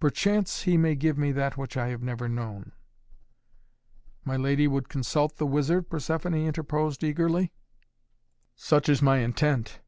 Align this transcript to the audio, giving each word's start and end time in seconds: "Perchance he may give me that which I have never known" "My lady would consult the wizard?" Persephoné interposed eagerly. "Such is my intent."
"Perchance 0.00 0.62
he 0.62 0.76
may 0.76 0.96
give 0.96 1.16
me 1.16 1.30
that 1.30 1.56
which 1.56 1.76
I 1.76 1.90
have 1.90 2.02
never 2.02 2.28
known" 2.28 2.72
"My 4.24 4.36
lady 4.36 4.66
would 4.66 4.88
consult 4.88 5.36
the 5.36 5.46
wizard?" 5.46 5.88
Persephoné 5.88 6.44
interposed 6.44 7.04
eagerly. 7.04 7.52
"Such 8.56 8.88
is 8.88 9.00
my 9.00 9.18
intent." 9.18 9.78